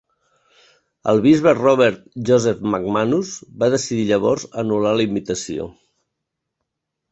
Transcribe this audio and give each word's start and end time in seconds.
El 1.11 1.19
bisbe 1.25 1.53
Robert 1.57 1.99
Joseph 2.29 2.63
McManus 2.71 3.35
va 3.65 3.71
decidir 3.75 4.09
llavors 4.13 4.49
anul·lar 4.65 4.97
la 4.99 5.09
invitació. 5.11 5.71